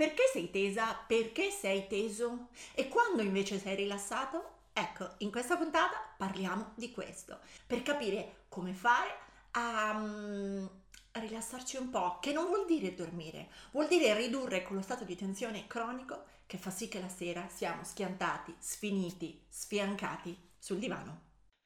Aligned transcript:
Perché 0.00 0.22
sei 0.32 0.50
tesa? 0.50 0.94
Perché 0.94 1.50
sei 1.50 1.86
teso? 1.86 2.48
E 2.72 2.88
quando 2.88 3.20
invece 3.20 3.58
sei 3.58 3.76
rilassato? 3.76 4.68
Ecco, 4.72 5.10
in 5.18 5.30
questa 5.30 5.58
puntata 5.58 5.94
parliamo 6.16 6.72
di 6.74 6.90
questo, 6.90 7.38
per 7.66 7.82
capire 7.82 8.44
come 8.48 8.72
fare 8.72 9.14
a, 9.50 9.90
um, 10.00 10.70
a, 11.12 11.20
rilassarci 11.20 11.76
un 11.76 11.90
po', 11.90 12.18
che 12.18 12.32
non 12.32 12.46
vuol 12.46 12.64
dire 12.64 12.94
dormire, 12.94 13.50
vuol 13.72 13.88
dire 13.88 14.16
ridurre 14.16 14.62
quello 14.62 14.80
stato 14.80 15.04
di 15.04 15.16
tensione 15.16 15.66
cronico 15.66 16.24
che 16.46 16.56
fa 16.56 16.70
sì 16.70 16.88
che 16.88 16.98
la 16.98 17.10
sera 17.10 17.46
siamo 17.54 17.84
schiantati, 17.84 18.54
sfiniti, 18.58 19.44
sfiancati 19.50 20.34
sul 20.58 20.78
divano. 20.78 21.24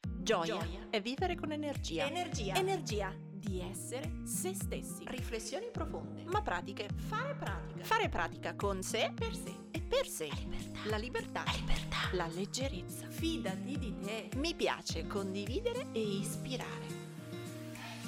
Gioia, 0.08 0.56
Gioia 0.56 0.86
è 0.90 1.00
vivere 1.00 1.36
con 1.36 1.52
energia. 1.52 2.06
Energia. 2.06 2.56
Energia 2.56 3.33
di 3.44 3.60
essere 3.60 4.10
se 4.24 4.54
stessi. 4.54 5.04
Riflessioni 5.06 5.68
profonde. 5.70 6.24
Ma 6.24 6.42
pratiche. 6.42 6.88
Fare 7.08 7.34
pratica. 7.34 7.84
Fare 7.84 8.08
pratica 8.08 8.54
con 8.54 8.82
sé. 8.82 9.12
Per 9.14 9.34
sé. 9.34 9.54
E 9.70 9.80
per 9.80 10.06
sé. 10.06 10.28
La 10.28 10.36
libertà. 10.36 10.84
La 10.86 10.96
libertà. 10.98 11.44
La 11.44 11.52
libertà. 11.52 11.96
La 12.12 12.26
leggerezza. 12.26 13.08
Fidati 13.08 13.78
di 13.78 13.94
te. 13.98 14.30
Mi 14.36 14.54
piace 14.54 15.06
condividere 15.06 15.86
e 15.92 16.00
ispirare. 16.00 17.02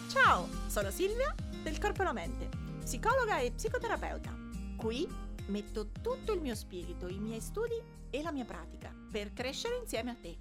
Ciao, 0.08 0.48
sono 0.68 0.90
Silvia 0.90 1.34
del 1.62 1.78
Corpo 1.78 2.02
e 2.02 2.04
la 2.04 2.12
Mente, 2.12 2.48
psicologa 2.82 3.38
e 3.40 3.50
psicoterapeuta. 3.50 4.34
Qui 4.76 5.06
metto 5.48 5.90
tutto 6.00 6.32
il 6.32 6.40
mio 6.40 6.54
spirito, 6.54 7.08
i 7.08 7.18
miei 7.18 7.40
studi 7.40 7.80
e 8.08 8.22
la 8.22 8.32
mia 8.32 8.44
pratica 8.44 8.94
per 9.10 9.32
crescere 9.32 9.76
insieme 9.76 10.12
a 10.12 10.16
te. 10.20 10.36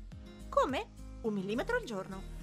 Come? 0.49 0.87
Un 1.21 1.33
millimetro 1.33 1.77
al 1.77 1.83
giorno. 1.83 2.34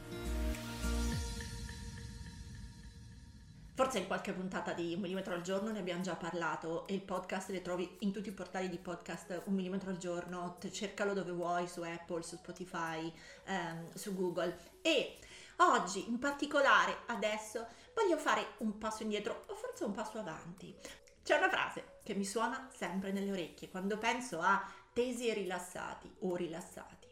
Forse 3.75 3.99
in 3.99 4.07
qualche 4.07 4.35
puntata 4.35 4.75
di 4.75 4.93
Un 4.93 5.01
millimetro 5.01 5.33
al 5.33 5.41
giorno 5.41 5.71
ne 5.71 5.79
abbiamo 5.79 6.03
già 6.03 6.15
parlato 6.15 6.87
e 6.87 6.93
il 6.93 7.01
podcast 7.01 7.49
le 7.49 7.63
trovi 7.63 7.97
in 8.01 8.13
tutti 8.13 8.29
i 8.29 8.33
portali 8.33 8.69
di 8.69 8.77
podcast 8.77 9.45
Un 9.47 9.55
millimetro 9.55 9.89
al 9.89 9.97
giorno, 9.97 10.59
cercalo 10.71 11.15
dove 11.15 11.33
vuoi, 11.33 11.67
su 11.67 11.81
Apple, 11.81 12.23
su 12.23 12.37
Spotify, 12.37 13.11
ehm, 13.45 13.95
su 13.95 14.15
Google. 14.15 14.59
E 14.83 15.17
oggi 15.57 16.07
in 16.07 16.19
particolare 16.19 16.99
adesso 17.07 17.67
voglio 17.95 18.19
fare 18.19 18.57
un 18.59 18.77
passo 18.77 19.05
indietro 19.05 19.45
o 19.47 19.55
forse 19.55 19.85
un 19.85 19.93
passo 19.93 20.19
avanti. 20.19 20.77
C'è 21.23 21.39
una 21.39 21.49
frase 21.49 22.01
che 22.05 22.15
mi 22.15 22.27
suona 22.27 22.69
sempre 22.75 23.11
nelle 23.11 23.31
orecchie 23.31 23.71
quando 23.71 23.97
penso 23.97 24.39
a 24.41 24.71
tesi 24.93 25.29
e 25.29 25.35
rilassati 25.35 26.15
o 26.21 26.37
rilassati 26.37 27.09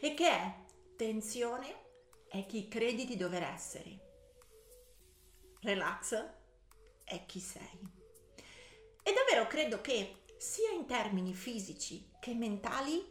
e 0.00 0.12
che 0.12 0.28
è 0.28 0.54
tensione 0.94 1.74
è 2.28 2.44
chi 2.44 2.68
credi 2.68 3.06
di 3.06 3.16
dover 3.16 3.44
essere 3.44 4.11
relax 5.62 6.30
è 7.04 7.24
chi 7.26 7.40
sei. 7.40 7.80
E 9.02 9.12
davvero 9.12 9.46
credo 9.46 9.80
che 9.80 10.22
sia 10.36 10.70
in 10.70 10.86
termini 10.86 11.34
fisici 11.34 12.10
che 12.20 12.34
mentali 12.34 13.04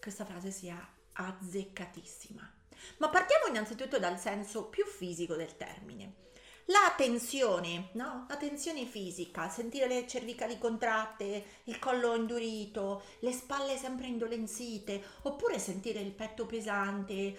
questa 0.00 0.24
frase 0.24 0.50
sia 0.50 0.86
azzeccatissima. 1.12 2.60
Ma 2.98 3.08
partiamo 3.08 3.46
innanzitutto 3.46 3.98
dal 3.98 4.18
senso 4.18 4.66
più 4.66 4.84
fisico 4.84 5.34
del 5.34 5.56
termine. 5.56 6.20
La 6.66 6.94
tensione, 6.96 7.88
no? 7.92 8.26
La 8.28 8.36
tensione 8.36 8.84
fisica, 8.86 9.48
sentire 9.48 9.88
le 9.88 10.06
cervicali 10.06 10.58
contratte, 10.58 11.44
il 11.64 11.78
collo 11.78 12.14
indurito, 12.14 13.02
le 13.20 13.32
spalle 13.32 13.76
sempre 13.76 14.06
indolenzite, 14.06 15.02
oppure 15.22 15.58
sentire 15.58 16.00
il 16.00 16.12
petto 16.12 16.46
pesante, 16.46 17.36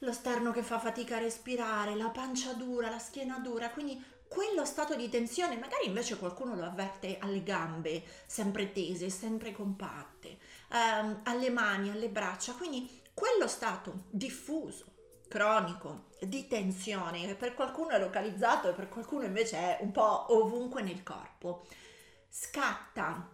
lo 0.00 0.12
sterno 0.12 0.52
che 0.52 0.62
fa 0.62 0.78
fatica 0.78 1.16
a 1.16 1.20
respirare, 1.20 1.94
la 1.94 2.08
pancia 2.08 2.52
dura, 2.54 2.88
la 2.88 2.98
schiena 2.98 3.38
dura, 3.38 3.70
quindi 3.70 4.02
quello 4.28 4.64
stato 4.64 4.94
di 4.94 5.08
tensione, 5.08 5.58
magari 5.58 5.86
invece 5.86 6.16
qualcuno 6.16 6.54
lo 6.54 6.64
avverte 6.64 7.18
alle 7.18 7.42
gambe, 7.42 8.02
sempre 8.26 8.70
tese, 8.72 9.10
sempre 9.10 9.52
compatte, 9.52 10.38
ehm, 10.72 11.22
alle 11.24 11.50
mani, 11.50 11.90
alle 11.90 12.08
braccia, 12.08 12.52
quindi 12.52 12.88
quello 13.12 13.48
stato 13.48 14.04
diffuso, 14.10 14.86
cronico, 15.28 16.06
di 16.20 16.46
tensione, 16.46 17.26
che 17.26 17.34
per 17.34 17.54
qualcuno 17.54 17.90
è 17.90 17.98
localizzato 17.98 18.68
e 18.68 18.72
per 18.72 18.88
qualcuno 18.88 19.24
invece 19.24 19.56
è 19.56 19.78
un 19.82 19.90
po' 19.90 20.26
ovunque 20.32 20.82
nel 20.82 21.02
corpo, 21.02 21.66
scatta 22.28 23.28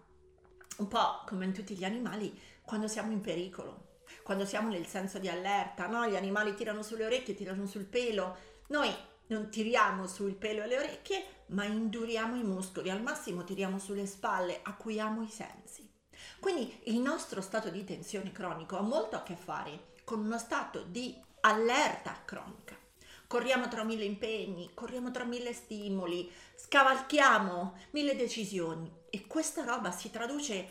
un 0.79 0.89
po' 0.89 1.23
come 1.27 1.45
in 1.45 1.53
tutti 1.53 1.77
gli 1.77 1.85
animali 1.85 2.39
quando 2.63 2.89
siamo 2.89 3.13
in 3.13 3.21
pericolo 3.21 3.96
quando 4.27 4.45
siamo 4.45 4.71
nel 4.71 4.89
senso 4.89 5.21
di 5.21 5.29
allerta, 5.29 5.87
no? 5.87 6.05
Gli 6.09 6.17
animali 6.17 6.57
tirano 6.57 6.83
sulle 6.83 7.05
orecchie, 7.05 7.37
tirano 7.37 7.65
sul 7.65 7.85
pelo, 7.85 8.37
noi 8.71 8.93
non 9.29 9.49
tiriamo 9.51 10.09
sul 10.09 10.35
pelo 10.35 10.65
e 10.65 10.67
le 10.67 10.79
orecchie, 10.79 11.25
ma 11.51 11.63
induriamo 11.63 12.35
i 12.35 12.43
muscoli, 12.43 12.91
al 12.91 13.03
massimo 13.03 13.45
tiriamo 13.45 13.79
sulle 13.79 14.05
spalle, 14.05 14.59
acuiamo 14.65 15.23
i 15.23 15.29
sensi. 15.29 15.89
Quindi 16.41 16.77
il 16.87 16.99
nostro 16.99 17.41
stato 17.41 17.71
di 17.71 17.85
tensione 17.85 18.33
cronico 18.33 18.77
ha 18.77 18.83
molto 18.83 19.15
a 19.15 19.23
che 19.23 19.37
fare 19.37 19.93
con 20.03 20.19
uno 20.19 20.39
stato 20.39 20.83
di 20.83 21.17
allerta 21.43 22.21
cronica. 22.25 22.77
Corriamo 23.29 23.69
tra 23.69 23.85
mille 23.85 24.07
impegni, 24.07 24.73
corriamo 24.75 25.13
tra 25.13 25.23
mille 25.23 25.53
stimoli, 25.53 26.29
scavalchiamo 26.57 27.79
mille 27.91 28.17
decisioni 28.17 28.93
e 29.09 29.29
questa 29.29 29.63
roba 29.63 29.93
si 29.93 30.11
traduce 30.11 30.69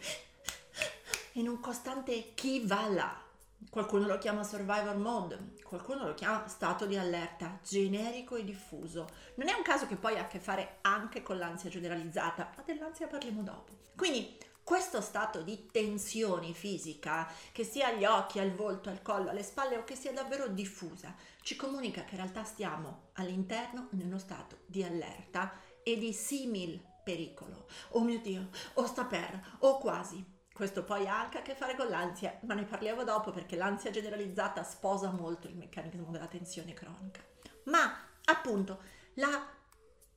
in 1.34 1.48
un 1.48 1.62
costante 1.62 2.34
chi 2.34 2.66
va 2.66 2.88
là, 2.90 3.25
Qualcuno 3.70 4.08
lo 4.08 4.18
chiama 4.18 4.44
survivor 4.44 4.96
mode, 4.96 5.56
qualcuno 5.64 6.06
lo 6.06 6.14
chiama 6.14 6.48
stato 6.48 6.86
di 6.86 6.98
allerta 6.98 7.60
generico 7.62 8.36
e 8.36 8.44
diffuso. 8.44 9.08
Non 9.36 9.50
è 9.50 9.54
un 9.54 9.64
caso 9.64 9.86
che 9.86 9.98
poi 9.98 10.18
ha 10.18 10.22
a 10.22 10.28
che 10.28 10.40
fare 10.40 10.78
anche 10.82 11.22
con 11.22 11.38
l'ansia 11.38 11.70
generalizzata, 11.70 12.54
ma 12.56 12.64
dell'ansia 12.64 13.08
parliamo 13.08 13.44
dopo. 13.44 13.74
Quindi 13.96 14.38
questo 14.66 15.00
stato 15.00 15.44
di 15.44 15.68
tensione 15.72 16.52
fisica, 16.54 17.32
che 17.52 17.64
sia 17.64 17.88
agli 17.88 18.04
occhi, 18.04 18.40
al 18.40 18.52
volto, 18.52 18.90
al 18.90 19.04
collo, 19.04 19.30
alle 19.30 19.44
spalle 19.44 19.78
o 19.78 19.84
che 19.84 19.96
sia 19.96 20.12
davvero 20.12 20.48
diffusa, 20.48 21.14
ci 21.42 21.56
comunica 21.56 22.04
che 22.04 22.16
in 22.16 22.22
realtà 22.22 22.44
stiamo 22.44 23.10
all'interno 23.14 23.90
in 23.92 24.02
uno 24.02 24.18
stato 24.18 24.62
di 24.66 24.84
allerta 24.84 25.54
e 25.84 25.98
di 26.00 26.12
simil 26.14 26.84
pericolo. 27.04 27.68
Oh 27.90 28.02
mio 28.02 28.20
Dio, 28.20 28.50
o 28.74 28.88
sta 28.88 29.06
per, 29.06 29.58
o 29.60 29.78
quasi. 29.78 30.34
Questo 30.56 30.86
poi 30.86 31.06
ha 31.06 31.20
anche 31.20 31.40
a 31.40 31.42
che 31.42 31.54
fare 31.54 31.76
con 31.76 31.90
l'ansia, 31.90 32.40
ma 32.44 32.54
ne 32.54 32.64
parliamo 32.64 33.04
dopo 33.04 33.32
perché 33.32 33.58
l'ansia 33.58 33.92
generalizzata 33.92 34.64
sposa 34.64 35.12
molto 35.12 35.48
il 35.48 35.56
meccanismo 35.58 36.12
della 36.12 36.28
tensione 36.28 36.74
cronica. 36.74 37.20
Ma 37.64 37.94
appunto 38.24 38.82
la 39.16 39.50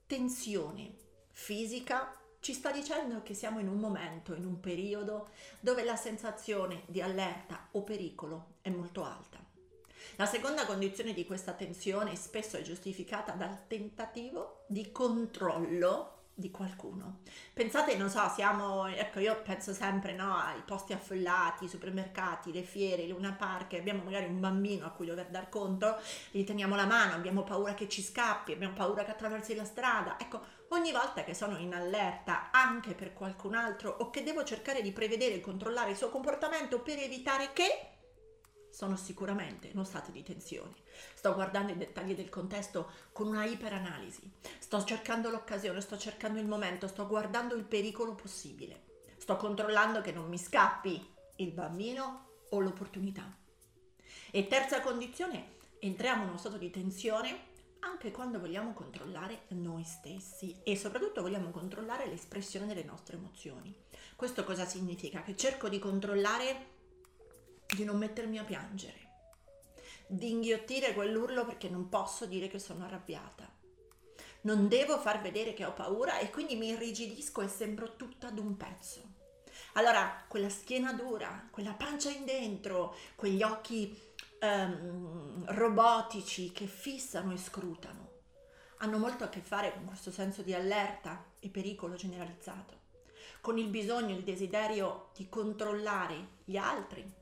tensione 0.06 0.94
fisica 1.32 2.14
ci 2.38 2.52
sta 2.52 2.70
dicendo 2.70 3.24
che 3.24 3.34
siamo 3.34 3.58
in 3.58 3.66
un 3.66 3.80
momento, 3.80 4.32
in 4.32 4.44
un 4.44 4.60
periodo 4.60 5.30
dove 5.58 5.82
la 5.82 5.96
sensazione 5.96 6.84
di 6.86 7.02
allerta 7.02 7.70
o 7.72 7.82
pericolo 7.82 8.58
è 8.62 8.70
molto 8.70 9.02
alta. 9.02 9.44
La 10.14 10.26
seconda 10.26 10.66
condizione 10.66 11.14
di 11.14 11.26
questa 11.26 11.54
tensione 11.54 12.14
spesso 12.14 12.56
è 12.56 12.62
giustificata 12.62 13.32
dal 13.32 13.66
tentativo 13.66 14.66
di 14.68 14.92
controllo 14.92 16.17
di 16.38 16.52
qualcuno. 16.52 17.18
Pensate, 17.52 17.96
non 17.96 18.08
so, 18.08 18.28
siamo, 18.28 18.86
ecco, 18.86 19.18
io 19.18 19.42
penso 19.42 19.72
sempre 19.72 20.14
no, 20.14 20.36
ai 20.36 20.62
posti 20.64 20.92
affollati, 20.92 21.64
i 21.64 21.68
supermercati, 21.68 22.52
le 22.52 22.62
fiere, 22.62 23.02
i 23.02 23.08
luna 23.08 23.32
park, 23.32 23.74
abbiamo 23.74 24.04
magari 24.04 24.26
un 24.26 24.38
bambino 24.38 24.86
a 24.86 24.90
cui 24.90 25.06
dover 25.06 25.26
dar 25.26 25.48
conto, 25.48 25.96
gli 26.30 26.44
teniamo 26.44 26.76
la 26.76 26.86
mano, 26.86 27.14
abbiamo 27.14 27.42
paura 27.42 27.74
che 27.74 27.88
ci 27.88 28.02
scappi, 28.02 28.52
abbiamo 28.52 28.74
paura 28.74 29.04
che 29.04 29.10
attraversi 29.10 29.56
la 29.56 29.64
strada. 29.64 30.16
Ecco, 30.16 30.40
ogni 30.68 30.92
volta 30.92 31.24
che 31.24 31.34
sono 31.34 31.58
in 31.58 31.74
allerta 31.74 32.52
anche 32.52 32.94
per 32.94 33.14
qualcun 33.14 33.54
altro 33.54 33.96
o 33.98 34.10
che 34.10 34.22
devo 34.22 34.44
cercare 34.44 34.80
di 34.80 34.92
prevedere 34.92 35.34
e 35.34 35.40
controllare 35.40 35.90
il 35.90 35.96
suo 35.96 36.08
comportamento 36.08 36.80
per 36.80 37.00
evitare 37.00 37.52
che 37.52 37.97
sono 38.78 38.94
sicuramente 38.94 39.70
uno 39.72 39.82
stato 39.82 40.12
di 40.12 40.22
tensione. 40.22 40.72
Sto 41.12 41.34
guardando 41.34 41.72
i 41.72 41.76
dettagli 41.76 42.14
del 42.14 42.28
contesto 42.28 42.88
con 43.10 43.26
una 43.26 43.44
iperanalisi, 43.44 44.30
sto 44.60 44.84
cercando 44.84 45.30
l'occasione, 45.30 45.80
sto 45.80 45.98
cercando 45.98 46.38
il 46.38 46.46
momento, 46.46 46.86
sto 46.86 47.04
guardando 47.08 47.56
il 47.56 47.64
pericolo 47.64 48.14
possibile, 48.14 48.84
sto 49.16 49.36
controllando 49.36 50.00
che 50.00 50.12
non 50.12 50.28
mi 50.28 50.38
scappi 50.38 51.12
il 51.38 51.50
bambino 51.50 52.28
o 52.50 52.60
l'opportunità. 52.60 53.36
E 54.30 54.46
terza 54.46 54.80
condizione, 54.80 55.56
entriamo 55.80 56.22
in 56.22 56.28
uno 56.28 56.38
stato 56.38 56.56
di 56.56 56.70
tensione 56.70 57.46
anche 57.80 58.12
quando 58.12 58.38
vogliamo 58.38 58.74
controllare 58.74 59.46
noi 59.48 59.82
stessi 59.82 60.54
e 60.62 60.76
soprattutto 60.76 61.22
vogliamo 61.22 61.50
controllare 61.50 62.06
l'espressione 62.06 62.66
delle 62.66 62.84
nostre 62.84 63.16
emozioni. 63.16 63.76
Questo 64.14 64.44
cosa 64.44 64.64
significa? 64.64 65.22
Che 65.22 65.34
cerco 65.34 65.68
di 65.68 65.80
controllare 65.80 66.76
di 67.74 67.84
non 67.84 67.98
mettermi 67.98 68.38
a 68.38 68.44
piangere, 68.44 69.08
di 70.06 70.30
inghiottire 70.30 70.94
quell'urlo 70.94 71.44
perché 71.44 71.68
non 71.68 71.88
posso 71.88 72.24
dire 72.26 72.48
che 72.48 72.58
sono 72.58 72.84
arrabbiata. 72.84 73.50
Non 74.42 74.68
devo 74.68 74.98
far 74.98 75.20
vedere 75.20 75.52
che 75.52 75.64
ho 75.64 75.72
paura 75.72 76.18
e 76.18 76.30
quindi 76.30 76.56
mi 76.56 76.68
irrigidisco 76.68 77.42
e 77.42 77.48
sembro 77.48 77.96
tutta 77.96 78.28
ad 78.28 78.38
un 78.38 78.56
pezzo. 78.56 79.02
Allora, 79.74 80.24
quella 80.26 80.48
schiena 80.48 80.92
dura, 80.92 81.48
quella 81.50 81.72
pancia 81.72 82.10
in 82.10 82.24
dentro, 82.24 82.94
quegli 83.16 83.42
occhi 83.42 84.00
um, 84.40 85.44
robotici 85.48 86.52
che 86.52 86.66
fissano 86.66 87.32
e 87.32 87.36
scrutano, 87.36 88.10
hanno 88.78 88.98
molto 88.98 89.24
a 89.24 89.28
che 89.28 89.40
fare 89.40 89.72
con 89.74 89.84
questo 89.84 90.10
senso 90.10 90.42
di 90.42 90.54
allerta 90.54 91.24
e 91.40 91.48
pericolo 91.48 91.96
generalizzato. 91.96 92.76
con 93.40 93.58
il 93.58 93.68
bisogno, 93.68 94.16
il 94.16 94.24
desiderio 94.24 95.10
di 95.14 95.28
controllare 95.28 96.28
gli 96.44 96.56
altri 96.56 97.17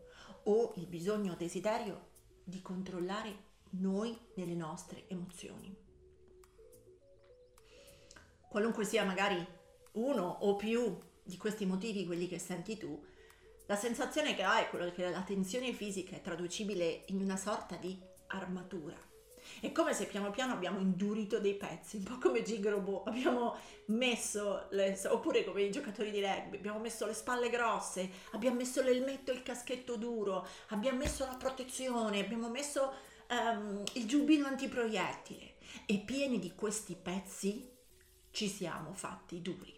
o 0.47 0.73
il 0.77 0.87
bisogno 0.87 1.33
o 1.33 1.37
desiderio 1.37 2.09
di 2.43 2.61
controllare 2.63 3.45
noi 3.71 4.17
nelle 4.35 4.55
nostre 4.55 5.09
emozioni. 5.09 5.75
Qualunque 8.49 8.85
sia 8.85 9.05
magari 9.05 9.45
uno 9.93 10.23
o 10.23 10.57
più 10.57 10.99
di 11.23 11.37
questi 11.37 11.67
motivi, 11.67 12.07
quelli 12.07 12.29
che 12.29 12.39
senti 12.39 12.77
tu, 12.77 13.05
la 13.67 13.77
sensazione 13.77 14.35
che 14.35 14.43
hai 14.43 14.65
è 14.65 14.69
quella 14.69 14.91
che 14.93 15.11
la 15.11 15.23
tensione 15.23 15.73
fisica 15.73 16.15
è 16.15 16.21
traducibile 16.21 17.05
in 17.07 17.21
una 17.21 17.37
sorta 17.37 17.77
di 17.77 17.99
armatura 18.29 18.97
è 19.61 19.73
come 19.73 19.95
se 19.95 20.07
piano 20.07 20.31
piano 20.31 20.53
abbiamo 20.53 20.79
indurito 20.79 21.39
dei 21.39 21.55
pezzi, 21.55 21.97
un 21.97 22.03
po' 22.05 22.19
come 22.19 22.43
Gigrobo, 22.43 23.05
abbiamo 23.05 23.57
messo, 23.87 24.67
le, 24.71 24.99
oppure 25.09 25.45
come 25.45 25.63
i 25.63 25.71
giocatori 25.71 26.11
di 26.11 26.21
rugby, 26.21 26.57
abbiamo 26.57 26.79
messo 26.79 27.07
le 27.07 27.15
spalle 27.15 27.51
grosse, 27.51 28.11
abbiamo 28.33 28.57
messo 28.57 28.83
l'elmetto 28.83 29.31
e 29.31 29.35
il 29.35 29.43
caschetto 29.43 29.97
duro, 29.97 30.47
abbiamo 30.69 30.99
messo 30.99 31.25
la 31.25 31.37
protezione, 31.37 32.21
abbiamo 32.21 32.49
messo 32.49 32.93
um, 33.29 33.83
il 33.95 34.07
giubbino 34.07 34.47
antiproiettile. 34.47 35.55
E 35.85 35.99
pieni 35.99 36.39
di 36.39 36.55
questi 36.55 36.95
pezzi 36.95 37.71
ci 38.31 38.49
siamo 38.49 38.93
fatti 38.93 39.43
duri. 39.43 39.75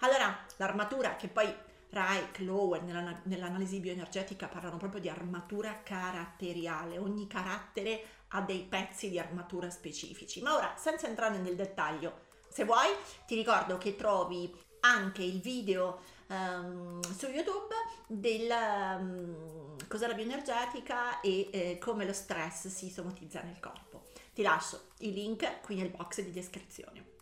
Allora, 0.00 0.44
l'armatura 0.56 1.16
che 1.16 1.28
poi 1.28 1.52
Reich, 1.94 2.40
Lower 2.40 2.82
nella, 2.82 3.20
nell'analisi 3.24 3.78
bioenergetica 3.78 4.48
parlano 4.48 4.76
proprio 4.76 5.00
di 5.00 5.08
armatura 5.08 5.80
caratteriale, 5.82 6.98
ogni 6.98 7.26
carattere 7.28 8.04
ha 8.34 8.40
dei 8.40 8.62
pezzi 8.62 9.08
di 9.10 9.18
armatura 9.18 9.70
specifici. 9.70 10.42
Ma 10.42 10.54
ora, 10.54 10.74
senza 10.76 11.06
entrare 11.06 11.38
nel 11.38 11.56
dettaglio, 11.56 12.22
se 12.48 12.64
vuoi, 12.64 12.88
ti 13.26 13.34
ricordo 13.34 13.78
che 13.78 13.96
trovi 13.96 14.52
anche 14.80 15.22
il 15.22 15.40
video 15.40 16.00
um, 16.28 17.00
su 17.00 17.26
YouTube 17.26 17.74
del 18.06 18.50
um, 18.50 19.76
cos'è 19.88 20.06
la 20.06 20.14
bioenergetica 20.14 21.20
e 21.20 21.48
eh, 21.52 21.78
come 21.78 22.04
lo 22.04 22.12
stress 22.12 22.68
si 22.68 22.90
somatizza 22.90 23.40
nel 23.40 23.60
corpo. 23.60 24.06
Ti 24.34 24.42
lascio 24.42 24.88
i 24.98 25.12
link 25.12 25.60
qui 25.60 25.76
nel 25.76 25.90
box 25.90 26.20
di 26.20 26.32
descrizione. 26.32 27.12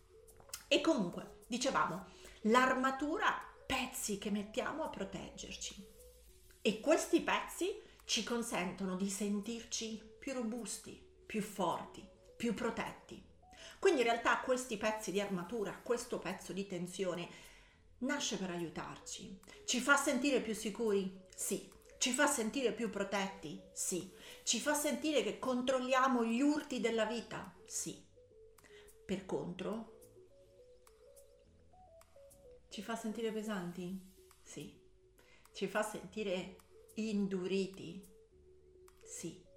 E 0.67 0.81
comunque, 0.81 1.41
dicevamo, 1.47 2.05
l'armatura, 2.43 3.39
pezzi 3.65 4.17
che 4.17 4.31
mettiamo 4.31 4.83
a 4.83 4.89
proteggerci. 4.89 5.91
E 6.61 6.79
questi 6.79 7.21
pezzi 7.21 7.79
ci 8.05 8.23
consentono 8.23 8.95
di 8.95 9.09
sentirci 9.09 10.11
più 10.23 10.31
robusti, 10.31 11.05
più 11.25 11.41
forti, 11.41 12.07
più 12.37 12.53
protetti. 12.53 13.21
Quindi 13.77 13.99
in 13.99 14.07
realtà 14.07 14.39
questi 14.39 14.77
pezzi 14.77 15.11
di 15.11 15.19
armatura, 15.19 15.77
questo 15.83 16.17
pezzo 16.17 16.53
di 16.53 16.65
tensione, 16.65 17.27
nasce 17.97 18.37
per 18.37 18.49
aiutarci. 18.51 19.37
Ci 19.65 19.81
fa 19.81 19.97
sentire 19.97 20.39
più 20.39 20.55
sicuri? 20.55 21.25
Sì. 21.35 21.69
Ci 21.97 22.11
fa 22.11 22.27
sentire 22.27 22.71
più 22.71 22.89
protetti? 22.89 23.61
Sì. 23.73 24.09
Ci 24.43 24.61
fa 24.61 24.73
sentire 24.73 25.23
che 25.23 25.39
controlliamo 25.39 26.23
gli 26.23 26.39
urti 26.39 26.79
della 26.79 27.03
vita? 27.03 27.53
Sì. 27.65 28.01
Per 29.05 29.25
contro, 29.25 29.91
ci 32.69 32.81
fa 32.81 32.95
sentire 32.95 33.33
pesanti? 33.33 33.99
Sì. 34.41 34.73
Ci 35.51 35.67
fa 35.67 35.83
sentire 35.83 36.55
induriti? 36.93 38.01
Sì. 39.03 39.51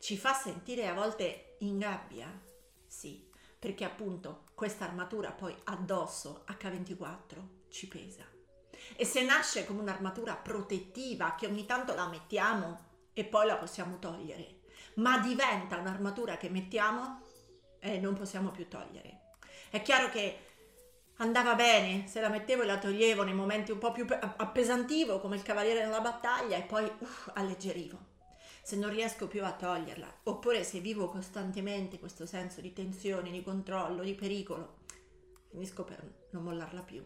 Ci 0.00 0.16
fa 0.16 0.32
sentire 0.32 0.88
a 0.88 0.94
volte 0.94 1.56
in 1.58 1.78
gabbia? 1.78 2.26
Sì, 2.86 3.22
perché 3.58 3.84
appunto 3.84 4.44
questa 4.54 4.86
armatura 4.86 5.30
poi 5.30 5.54
addosso 5.64 6.46
H24 6.48 7.68
ci 7.68 7.86
pesa. 7.86 8.24
E 8.96 9.04
se 9.04 9.22
nasce 9.22 9.66
come 9.66 9.82
un'armatura 9.82 10.36
protettiva 10.36 11.34
che 11.34 11.46
ogni 11.46 11.66
tanto 11.66 11.94
la 11.94 12.08
mettiamo 12.08 12.86
e 13.12 13.26
poi 13.26 13.46
la 13.46 13.56
possiamo 13.58 13.98
togliere, 13.98 14.60
ma 14.94 15.18
diventa 15.18 15.76
un'armatura 15.76 16.38
che 16.38 16.48
mettiamo 16.48 17.20
e 17.78 17.98
non 17.98 18.14
possiamo 18.14 18.50
più 18.50 18.68
togliere. 18.68 19.34
È 19.68 19.82
chiaro 19.82 20.08
che 20.08 20.38
andava 21.16 21.54
bene 21.54 22.06
se 22.06 22.22
la 22.22 22.30
mettevo 22.30 22.62
e 22.62 22.66
la 22.66 22.78
toglievo 22.78 23.22
nei 23.22 23.34
momenti 23.34 23.70
un 23.70 23.78
po' 23.78 23.92
più 23.92 24.06
appesantivo 24.08 25.20
come 25.20 25.36
il 25.36 25.42
cavaliere 25.42 25.84
nella 25.84 26.00
battaglia 26.00 26.56
e 26.56 26.62
poi 26.62 26.90
uff, 27.00 27.30
alleggerivo 27.34 28.09
se 28.62 28.76
non 28.76 28.90
riesco 28.90 29.26
più 29.26 29.44
a 29.44 29.52
toglierla, 29.52 30.20
oppure 30.24 30.64
se 30.64 30.80
vivo 30.80 31.08
costantemente 31.08 31.98
questo 31.98 32.26
senso 32.26 32.60
di 32.60 32.72
tensione, 32.72 33.30
di 33.30 33.42
controllo, 33.42 34.02
di 34.02 34.14
pericolo, 34.14 34.78
finisco 35.48 35.84
per 35.84 36.02
non 36.30 36.44
mollarla 36.44 36.82
più. 36.82 37.04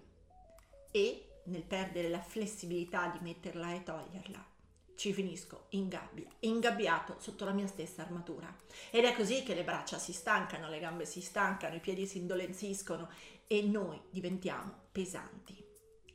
E 0.90 1.28
nel 1.44 1.62
perdere 1.62 2.08
la 2.08 2.20
flessibilità 2.20 3.08
di 3.08 3.18
metterla 3.20 3.74
e 3.74 3.82
toglierla, 3.82 4.52
ci 4.96 5.12
finisco 5.12 5.66
in 5.70 5.88
gabbia, 5.88 6.28
ingabbiato 6.40 7.16
sotto 7.18 7.44
la 7.44 7.52
mia 7.52 7.66
stessa 7.66 8.02
armatura. 8.02 8.54
Ed 8.90 9.04
è 9.04 9.14
così 9.14 9.42
che 9.42 9.54
le 9.54 9.64
braccia 9.64 9.98
si 9.98 10.12
stancano, 10.12 10.68
le 10.68 10.78
gambe 10.78 11.04
si 11.04 11.20
stancano, 11.20 11.74
i 11.74 11.80
piedi 11.80 12.06
si 12.06 12.18
indolenziscono 12.18 13.10
e 13.46 13.62
noi 13.62 14.00
diventiamo 14.10 14.86
pesanti 14.92 15.62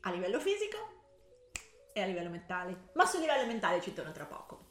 a 0.02 0.12
livello 0.12 0.40
fisico 0.40 0.78
e 1.94 2.02
a 2.02 2.06
livello 2.06 2.30
mentale. 2.30 2.90
Ma 2.94 3.06
sul 3.06 3.20
livello 3.20 3.46
mentale 3.46 3.82
ci 3.82 3.94
torno 3.94 4.12
tra 4.12 4.26
poco. 4.26 4.69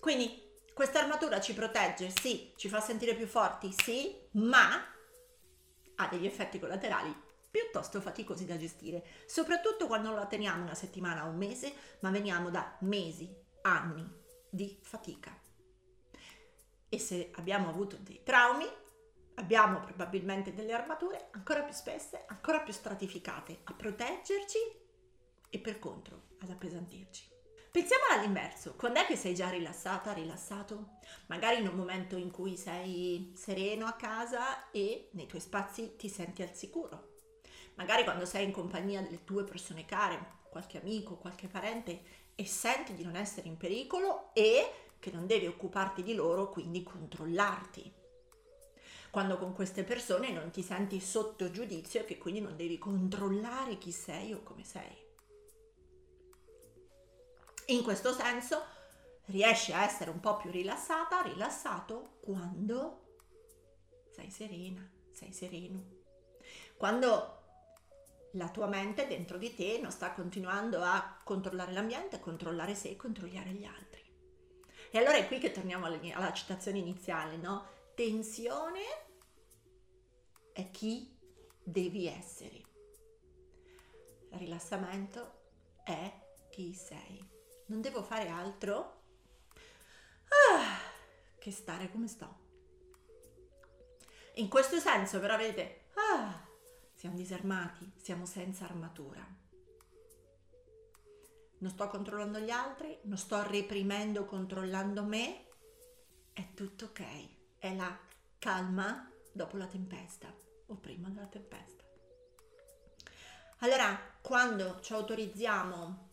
Quindi 0.00 0.48
questa 0.72 1.00
armatura 1.00 1.40
ci 1.40 1.52
protegge, 1.52 2.10
sì, 2.10 2.52
ci 2.56 2.68
fa 2.68 2.80
sentire 2.80 3.14
più 3.14 3.26
forti, 3.26 3.74
sì, 3.84 4.16
ma 4.32 4.82
ha 5.96 6.08
degli 6.08 6.26
effetti 6.26 6.58
collaterali 6.58 7.14
piuttosto 7.50 8.00
faticosi 8.00 8.46
da 8.46 8.56
gestire, 8.56 9.04
soprattutto 9.26 9.86
quando 9.86 10.12
la 10.12 10.26
teniamo 10.26 10.62
una 10.62 10.74
settimana 10.74 11.26
o 11.26 11.30
un 11.30 11.36
mese, 11.36 11.72
ma 12.00 12.10
veniamo 12.10 12.48
da 12.48 12.76
mesi, 12.80 13.28
anni 13.62 14.08
di 14.48 14.78
fatica. 14.80 15.36
E 16.88 16.98
se 16.98 17.30
abbiamo 17.34 17.68
avuto 17.68 17.96
dei 18.00 18.22
traumi, 18.24 18.66
abbiamo 19.34 19.80
probabilmente 19.80 20.54
delle 20.54 20.72
armature 20.72 21.28
ancora 21.32 21.62
più 21.62 21.74
spesse, 21.74 22.24
ancora 22.26 22.60
più 22.60 22.72
stratificate 22.72 23.60
a 23.64 23.74
proteggerci 23.74 24.58
e 25.50 25.58
per 25.58 25.78
contro 25.78 26.28
ad 26.40 26.50
appesantirci. 26.50 27.39
Pensiamo 27.70 28.02
all'inverso, 28.10 28.74
quando 28.74 28.98
è 28.98 29.06
che 29.06 29.14
sei 29.14 29.32
già 29.32 29.48
rilassata, 29.48 30.12
rilassato? 30.12 30.98
Magari 31.28 31.60
in 31.60 31.68
un 31.68 31.76
momento 31.76 32.16
in 32.16 32.32
cui 32.32 32.56
sei 32.56 33.32
sereno 33.36 33.86
a 33.86 33.92
casa 33.92 34.70
e 34.72 35.10
nei 35.12 35.28
tuoi 35.28 35.40
spazi 35.40 35.94
ti 35.94 36.08
senti 36.08 36.42
al 36.42 36.52
sicuro. 36.52 37.18
Magari 37.76 38.02
quando 38.02 38.26
sei 38.26 38.44
in 38.44 38.50
compagnia 38.50 39.02
delle 39.02 39.22
tue 39.22 39.44
persone 39.44 39.84
care, 39.84 40.38
qualche 40.50 40.80
amico, 40.80 41.16
qualche 41.16 41.46
parente 41.46 42.02
e 42.34 42.44
senti 42.44 42.92
di 42.92 43.04
non 43.04 43.14
essere 43.14 43.46
in 43.46 43.56
pericolo 43.56 44.34
e 44.34 44.68
che 44.98 45.12
non 45.12 45.28
devi 45.28 45.46
occuparti 45.46 46.02
di 46.02 46.14
loro, 46.14 46.50
quindi 46.50 46.82
controllarti. 46.82 47.92
Quando 49.10 49.38
con 49.38 49.54
queste 49.54 49.84
persone 49.84 50.32
non 50.32 50.50
ti 50.50 50.62
senti 50.62 50.98
sotto 50.98 51.52
giudizio 51.52 52.00
e 52.00 52.04
che 52.04 52.18
quindi 52.18 52.40
non 52.40 52.56
devi 52.56 52.78
controllare 52.78 53.78
chi 53.78 53.92
sei 53.92 54.32
o 54.32 54.42
come 54.42 54.64
sei. 54.64 55.09
In 57.70 57.84
questo 57.84 58.12
senso 58.12 58.64
riesci 59.26 59.72
a 59.72 59.84
essere 59.84 60.10
un 60.10 60.18
po' 60.18 60.36
più 60.36 60.50
rilassata, 60.50 61.22
rilassato 61.22 62.16
quando 62.20 63.18
sei 64.10 64.28
serena, 64.28 64.88
sei 65.12 65.32
sereno. 65.32 65.98
Quando 66.76 67.38
la 68.32 68.48
tua 68.48 68.66
mente 68.66 69.06
dentro 69.06 69.38
di 69.38 69.54
te 69.54 69.78
non 69.80 69.92
sta 69.92 70.12
continuando 70.12 70.82
a 70.82 71.20
controllare 71.22 71.72
l'ambiente, 71.72 72.18
controllare 72.18 72.74
sé, 72.74 72.90
a 72.90 72.96
controllare 72.96 73.50
gli 73.50 73.64
altri. 73.64 74.02
E 74.90 74.98
allora 74.98 75.18
è 75.18 75.28
qui 75.28 75.38
che 75.38 75.52
torniamo 75.52 75.86
alla 75.86 76.32
citazione 76.32 76.78
iniziale, 76.78 77.36
no? 77.36 77.68
Tensione 77.94 78.80
è 80.52 80.72
chi 80.72 81.16
devi 81.62 82.08
essere. 82.08 82.64
Rilassamento 84.30 85.38
è 85.84 86.12
chi 86.50 86.74
sei 86.74 87.38
non 87.70 87.80
devo 87.80 88.02
fare 88.02 88.28
altro 88.28 89.02
ah, 90.52 90.78
che 91.38 91.50
stare 91.50 91.90
come 91.90 92.08
sto. 92.08 92.38
In 94.34 94.48
questo 94.48 94.78
senso 94.78 95.20
però 95.20 95.36
vedete, 95.36 95.86
ah, 95.94 96.46
siamo 96.94 97.16
disarmati, 97.16 97.90
siamo 97.96 98.26
senza 98.26 98.64
armatura. 98.64 99.26
Non 101.58 101.70
sto 101.70 101.88
controllando 101.88 102.38
gli 102.40 102.50
altri, 102.50 102.98
non 103.02 103.18
sto 103.18 103.42
reprimendo, 103.46 104.24
controllando 104.24 105.04
me, 105.04 105.46
è 106.32 106.54
tutto 106.54 106.86
ok, 106.86 107.58
è 107.58 107.74
la 107.74 107.96
calma 108.38 109.08
dopo 109.32 109.56
la 109.56 109.66
tempesta 109.66 110.34
o 110.66 110.74
prima 110.74 111.08
della 111.08 111.26
tempesta. 111.26 111.84
Allora, 113.58 114.16
quando 114.22 114.80
ci 114.80 114.92
autorizziamo 114.94 116.08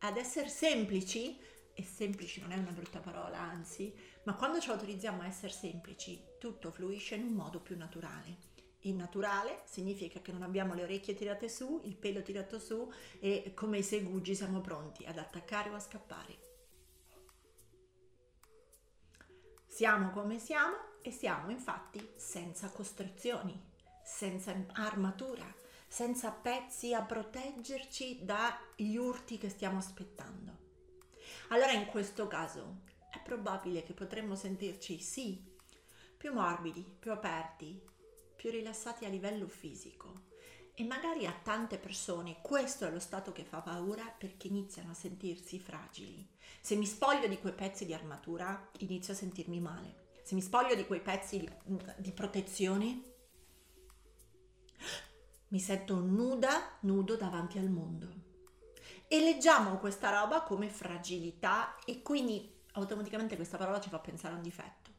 ad 0.00 0.16
essere 0.16 0.48
semplici, 0.48 1.38
e 1.74 1.84
semplici 1.84 2.40
non 2.40 2.52
è 2.52 2.56
una 2.56 2.70
brutta 2.70 3.00
parola, 3.00 3.38
anzi, 3.38 3.94
ma 4.24 4.34
quando 4.34 4.60
ci 4.60 4.70
autorizziamo 4.70 5.22
a 5.22 5.26
essere 5.26 5.52
semplici, 5.52 6.22
tutto 6.38 6.70
fluisce 6.70 7.16
in 7.16 7.24
un 7.24 7.32
modo 7.32 7.60
più 7.60 7.76
naturale 7.76 8.54
innaturale, 8.88 9.62
significa 9.64 10.20
che 10.20 10.32
non 10.32 10.42
abbiamo 10.42 10.74
le 10.74 10.82
orecchie 10.82 11.14
tirate 11.14 11.48
su, 11.48 11.80
il 11.84 11.96
pelo 11.96 12.22
tirato 12.22 12.58
su 12.58 12.90
e 13.20 13.52
come 13.54 13.78
i 13.78 13.82
segugi 13.82 14.34
siamo 14.34 14.60
pronti 14.60 15.04
ad 15.04 15.18
attaccare 15.18 15.70
o 15.70 15.74
a 15.74 15.80
scappare. 15.80 16.44
Siamo 19.66 20.10
come 20.10 20.38
siamo 20.38 20.76
e 21.02 21.10
siamo 21.10 21.50
infatti 21.50 22.12
senza 22.16 22.70
costrizioni, 22.70 23.60
senza 24.02 24.54
armatura, 24.72 25.52
senza 25.86 26.30
pezzi 26.30 26.94
a 26.94 27.02
proteggerci 27.02 28.24
dagli 28.24 28.96
urti 28.96 29.38
che 29.38 29.48
stiamo 29.48 29.78
aspettando. 29.78 30.64
Allora 31.48 31.72
in 31.72 31.86
questo 31.86 32.26
caso 32.26 32.82
è 33.10 33.20
probabile 33.22 33.82
che 33.82 33.92
potremmo 33.92 34.34
sentirci 34.34 34.98
sì 34.98 35.54
più 36.16 36.32
morbidi, 36.32 36.84
più 36.98 37.12
aperti, 37.12 37.80
più 38.34 38.50
rilassati 38.50 39.04
a 39.04 39.08
livello 39.08 39.46
fisico. 39.46 40.24
E 40.74 40.84
magari 40.84 41.24
a 41.24 41.32
tante 41.42 41.78
persone 41.78 42.38
questo 42.42 42.86
è 42.86 42.90
lo 42.90 42.98
stato 42.98 43.32
che 43.32 43.44
fa 43.44 43.60
paura 43.60 44.04
perché 44.04 44.48
iniziano 44.48 44.90
a 44.90 44.94
sentirsi 44.94 45.58
fragili. 45.58 46.26
Se 46.60 46.74
mi 46.74 46.84
spoglio 46.84 47.28
di 47.28 47.38
quei 47.38 47.54
pezzi 47.54 47.86
di 47.86 47.94
armatura, 47.94 48.70
inizio 48.78 49.12
a 49.12 49.16
sentirmi 49.16 49.60
male. 49.60 50.04
Se 50.22 50.34
mi 50.34 50.42
spoglio 50.42 50.74
di 50.74 50.84
quei 50.84 51.00
pezzi 51.00 51.48
di, 51.96 52.12
protezione, 52.12 53.02
mi 55.48 55.60
sento 55.60 55.96
nuda, 55.96 56.78
nudo 56.80 57.16
davanti 57.16 57.58
al 57.58 57.70
mondo. 57.70 58.24
E 59.06 59.20
leggiamo 59.20 59.78
questa 59.78 60.10
roba 60.10 60.42
come 60.42 60.68
fragilità 60.68 61.76
e 61.84 62.02
quindi 62.02 62.52
automaticamente 62.72 63.36
questa 63.36 63.56
parola 63.56 63.80
ci 63.80 63.88
fa 63.88 63.98
pensare 64.00 64.34
a 64.34 64.36
un 64.36 64.42
difetto. 64.42 64.90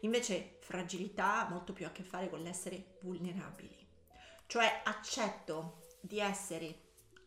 Invece 0.00 0.56
fragilità 0.60 1.46
ha 1.46 1.48
molto 1.48 1.72
più 1.72 1.86
a 1.86 1.90
che 1.90 2.02
fare 2.02 2.28
con 2.28 2.40
l'essere 2.40 2.96
vulnerabili. 3.02 3.86
Cioè 4.46 4.82
accetto 4.84 5.82
di 6.00 6.18
essere 6.18 6.80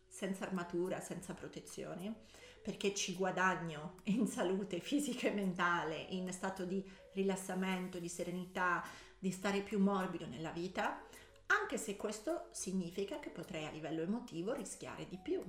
senza 0.07 0.45
armatura, 0.45 0.99
senza 0.99 1.33
protezione, 1.33 2.25
perché 2.61 2.93
ci 2.93 3.15
guadagno 3.15 3.95
in 4.05 4.27
salute 4.27 4.79
fisica 4.79 5.27
e 5.27 5.31
mentale, 5.31 5.95
in 6.09 6.31
stato 6.33 6.65
di 6.65 6.83
rilassamento, 7.13 7.97
di 7.97 8.09
serenità, 8.09 8.83
di 9.17 9.31
stare 9.31 9.61
più 9.61 9.79
morbido 9.79 10.27
nella 10.27 10.51
vita, 10.51 11.01
anche 11.47 11.77
se 11.77 11.95
questo 11.95 12.47
significa 12.51 13.19
che 13.19 13.29
potrei 13.29 13.65
a 13.65 13.71
livello 13.71 14.01
emotivo 14.01 14.53
rischiare 14.53 15.07
di 15.07 15.17
più, 15.17 15.41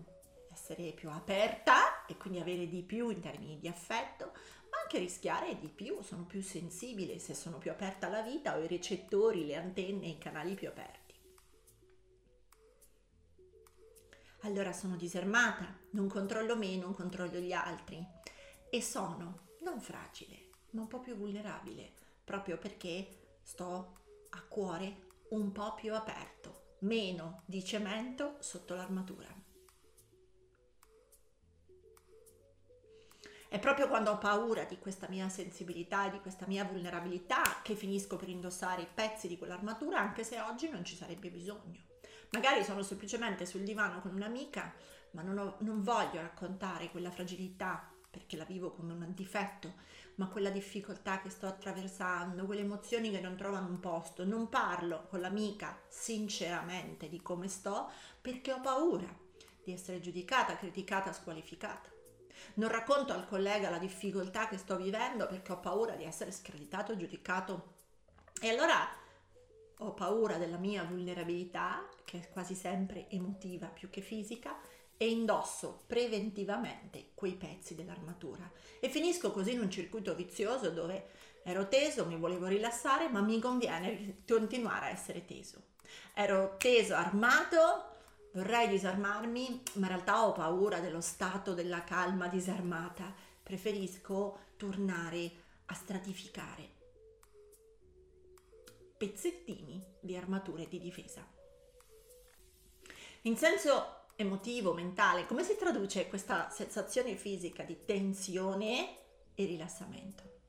essere 0.52 0.92
più 0.92 1.10
aperta 1.10 2.04
e 2.06 2.16
quindi 2.16 2.40
avere 2.40 2.68
di 2.68 2.82
più 2.82 3.10
in 3.10 3.20
termini 3.20 3.58
di 3.58 3.68
affetto, 3.68 4.32
ma 4.70 4.80
anche 4.82 4.98
rischiare 4.98 5.58
di 5.58 5.68
più, 5.68 6.02
sono 6.02 6.24
più 6.24 6.42
sensibile 6.42 7.18
se 7.18 7.34
sono 7.34 7.58
più 7.58 7.70
aperta 7.70 8.06
alla 8.06 8.22
vita, 8.22 8.56
ho 8.56 8.62
i 8.62 8.68
recettori, 8.68 9.46
le 9.46 9.56
antenne, 9.56 10.06
i 10.06 10.18
canali 10.18 10.54
più 10.54 10.68
aperti. 10.68 11.14
Allora 14.42 14.72
sono 14.72 14.96
disarmata, 14.96 15.76
non 15.90 16.06
controllo 16.08 16.56
me, 16.56 16.76
non 16.76 16.94
controllo 16.94 17.38
gli 17.38 17.52
altri 17.52 18.04
e 18.70 18.80
sono 18.80 19.56
non 19.62 19.80
fragile, 19.80 20.50
ma 20.70 20.82
un 20.82 20.86
po' 20.86 21.00
più 21.00 21.16
vulnerabile, 21.16 21.92
proprio 22.22 22.56
perché 22.56 23.38
sto 23.42 23.96
a 24.30 24.42
cuore 24.42 25.06
un 25.30 25.52
po' 25.52 25.74
più 25.74 25.94
aperto, 25.94 26.76
meno 26.80 27.42
di 27.44 27.64
cemento 27.64 28.36
sotto 28.40 28.74
l'armatura. 28.74 29.26
È 33.48 33.58
proprio 33.58 33.88
quando 33.88 34.10
ho 34.10 34.18
paura 34.18 34.64
di 34.64 34.78
questa 34.78 35.08
mia 35.08 35.28
sensibilità 35.30 36.06
e 36.06 36.10
di 36.10 36.20
questa 36.20 36.46
mia 36.46 36.64
vulnerabilità 36.64 37.60
che 37.62 37.74
finisco 37.74 38.16
per 38.16 38.28
indossare 38.28 38.82
i 38.82 38.88
pezzi 38.92 39.26
di 39.26 39.38
quell'armatura, 39.38 39.98
anche 39.98 40.22
se 40.22 40.38
oggi 40.40 40.68
non 40.68 40.84
ci 40.84 40.94
sarebbe 40.94 41.30
bisogno. 41.30 41.86
Magari 42.30 42.62
sono 42.62 42.82
semplicemente 42.82 43.46
sul 43.46 43.62
divano 43.62 44.00
con 44.00 44.14
un'amica, 44.14 44.74
ma 45.12 45.22
non, 45.22 45.38
ho, 45.38 45.56
non 45.60 45.82
voglio 45.82 46.20
raccontare 46.20 46.90
quella 46.90 47.10
fragilità 47.10 47.90
perché 48.18 48.36
la 48.36 48.44
vivo 48.44 48.72
come 48.72 48.92
un 48.92 49.14
difetto, 49.14 49.74
ma 50.16 50.26
quella 50.26 50.50
difficoltà 50.50 51.20
che 51.20 51.30
sto 51.30 51.46
attraversando, 51.46 52.46
quelle 52.46 52.62
emozioni 52.62 53.12
che 53.12 53.20
non 53.20 53.36
trovano 53.36 53.68
un 53.68 53.78
posto. 53.78 54.24
Non 54.24 54.48
parlo 54.48 55.06
con 55.08 55.20
l'amica 55.20 55.80
sinceramente 55.86 57.08
di 57.08 57.22
come 57.22 57.46
sto 57.46 57.88
perché 58.20 58.52
ho 58.52 58.60
paura 58.60 59.06
di 59.62 59.72
essere 59.72 60.00
giudicata, 60.00 60.56
criticata, 60.56 61.12
squalificata. 61.12 61.88
Non 62.54 62.68
racconto 62.68 63.12
al 63.12 63.28
collega 63.28 63.70
la 63.70 63.78
difficoltà 63.78 64.48
che 64.48 64.58
sto 64.58 64.76
vivendo 64.76 65.28
perché 65.28 65.52
ho 65.52 65.60
paura 65.60 65.94
di 65.94 66.04
essere 66.04 66.32
screditato, 66.32 66.96
giudicato. 66.96 67.76
E 68.40 68.48
allora 68.48 68.84
ho 69.78 69.94
paura 69.94 70.38
della 70.38 70.58
mia 70.58 70.82
vulnerabilità, 70.82 71.88
che 72.04 72.18
è 72.18 72.28
quasi 72.30 72.56
sempre 72.56 73.08
emotiva 73.10 73.68
più 73.68 73.88
che 73.90 74.00
fisica, 74.00 74.58
e 74.98 75.08
indosso 75.08 75.84
preventivamente 75.86 77.12
quei 77.14 77.34
pezzi 77.34 77.74
dell'armatura. 77.74 78.50
E 78.80 78.90
finisco 78.90 79.30
così 79.30 79.52
in 79.52 79.60
un 79.60 79.70
circuito 79.70 80.14
vizioso 80.14 80.70
dove 80.70 81.10
ero 81.44 81.68
teso, 81.68 82.04
mi 82.04 82.16
volevo 82.16 82.46
rilassare, 82.46 83.08
ma 83.08 83.20
mi 83.20 83.38
conviene 83.38 84.22
continuare 84.26 84.86
a 84.86 84.90
essere 84.90 85.24
teso. 85.24 85.62
Ero 86.12 86.56
teso, 86.58 86.94
armato, 86.94 87.96
vorrei 88.32 88.68
disarmarmi, 88.68 89.62
ma 89.74 89.86
in 89.86 89.92
realtà 89.92 90.26
ho 90.26 90.32
paura 90.32 90.80
dello 90.80 91.00
stato 91.00 91.54
della 91.54 91.84
calma 91.84 92.26
disarmata. 92.26 93.14
Preferisco 93.42 94.40
tornare 94.56 95.30
a 95.66 95.74
stratificare 95.74 96.76
pezzettini 98.98 99.80
di 100.00 100.16
armature 100.16 100.68
di 100.68 100.80
difesa. 100.80 101.24
In 103.22 103.36
senso 103.36 103.97
emotivo, 104.20 104.74
mentale, 104.74 105.26
come 105.26 105.44
si 105.44 105.56
traduce 105.56 106.08
questa 106.08 106.50
sensazione 106.50 107.14
fisica 107.14 107.62
di 107.62 107.84
tensione 107.84 108.96
e 109.34 109.44
rilassamento? 109.44 110.40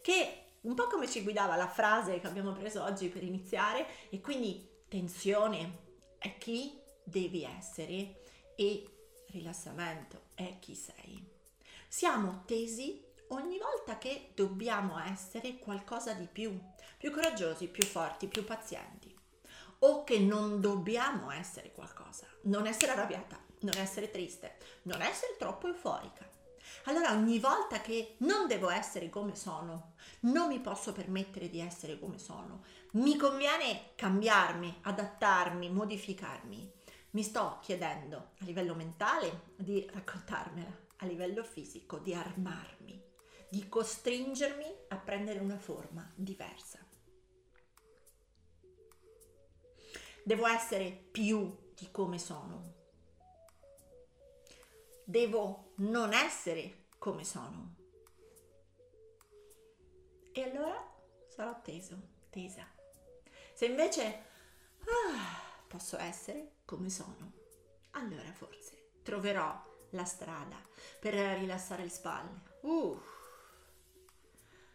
Che 0.00 0.38
un 0.60 0.74
po' 0.74 0.86
come 0.86 1.08
ci 1.08 1.22
guidava 1.22 1.56
la 1.56 1.66
frase 1.66 2.20
che 2.20 2.26
abbiamo 2.28 2.52
preso 2.52 2.84
oggi 2.84 3.08
per 3.08 3.24
iniziare, 3.24 3.86
e 4.10 4.20
quindi 4.20 4.68
tensione 4.86 5.78
è 6.18 6.38
chi 6.38 6.80
devi 7.02 7.42
essere 7.42 8.22
e 8.54 8.88
rilassamento 9.30 10.26
è 10.34 10.58
chi 10.60 10.76
sei. 10.76 11.22
Siamo 11.88 12.44
tesi 12.46 13.04
ogni 13.28 13.58
volta 13.58 13.98
che 13.98 14.30
dobbiamo 14.34 15.00
essere 15.00 15.58
qualcosa 15.58 16.12
di 16.12 16.28
più, 16.30 16.56
più 16.96 17.10
coraggiosi, 17.10 17.66
più 17.66 17.82
forti, 17.82 18.28
più 18.28 18.44
pazienti, 18.44 19.13
o 19.86 20.02
che 20.02 20.18
non 20.18 20.60
dobbiamo 20.60 21.30
essere 21.30 21.72
qualcosa, 21.72 22.26
non 22.42 22.66
essere 22.66 22.92
arrabbiata, 22.92 23.38
non 23.60 23.76
essere 23.76 24.10
triste, 24.10 24.56
non 24.82 25.02
essere 25.02 25.36
troppo 25.38 25.66
euforica. 25.66 26.26
Allora 26.84 27.12
ogni 27.12 27.38
volta 27.38 27.80
che 27.80 28.16
non 28.18 28.46
devo 28.46 28.70
essere 28.70 29.10
come 29.10 29.34
sono, 29.34 29.92
non 30.20 30.48
mi 30.48 30.60
posso 30.60 30.92
permettere 30.92 31.50
di 31.50 31.60
essere 31.60 31.98
come 31.98 32.18
sono, 32.18 32.64
mi 32.92 33.16
conviene 33.16 33.90
cambiarmi, 33.94 34.78
adattarmi, 34.82 35.70
modificarmi. 35.70 36.72
Mi 37.10 37.22
sto 37.22 37.58
chiedendo 37.60 38.30
a 38.40 38.44
livello 38.44 38.74
mentale 38.74 39.52
di 39.56 39.86
raccontarmela, 39.92 40.76
a 40.96 41.06
livello 41.06 41.44
fisico 41.44 41.98
di 41.98 42.14
armarmi 42.14 43.12
di 43.54 43.68
costringermi 43.68 44.64
a 44.88 44.96
prendere 44.96 45.38
una 45.38 45.58
forma 45.58 46.10
diversa. 46.16 46.83
Devo 50.26 50.46
essere 50.46 50.90
più 50.90 51.54
di 51.74 51.90
come 51.90 52.18
sono. 52.18 52.72
Devo 55.04 55.72
non 55.76 56.14
essere 56.14 56.86
come 56.96 57.24
sono. 57.24 57.74
E 60.32 60.42
allora 60.42 60.82
sarò 61.28 61.60
teso, 61.60 61.98
tesa. 62.30 62.66
Se 63.52 63.66
invece 63.66 64.02
ah, 64.78 65.66
posso 65.68 65.98
essere 65.98 66.52
come 66.64 66.88
sono, 66.88 67.32
allora 67.90 68.32
forse 68.32 68.92
troverò 69.02 69.62
la 69.90 70.04
strada 70.06 70.56
per 71.00 71.12
rilassare 71.38 71.82
le 71.82 71.90
spalle. 71.90 72.40
Uh, 72.62 72.98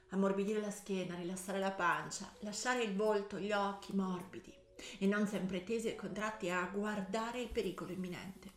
ammorbidire 0.10 0.62
la 0.62 0.70
schiena, 0.70 1.16
rilassare 1.16 1.58
la 1.58 1.72
pancia, 1.72 2.32
lasciare 2.42 2.84
il 2.84 2.96
volto, 2.96 3.40
gli 3.40 3.52
occhi 3.52 3.96
morbidi 3.96 4.59
e 4.98 5.06
non 5.06 5.28
sempre 5.28 5.64
tesi 5.64 5.88
e 5.88 5.96
contratti 5.96 6.50
a 6.50 6.70
guardare 6.72 7.42
il 7.42 7.50
pericolo 7.50 7.92
imminente. 7.92 8.52